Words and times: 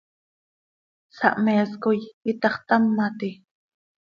¿Sahmees 1.17 1.71
coi 1.83 1.99
itaxtámati? 2.31 3.29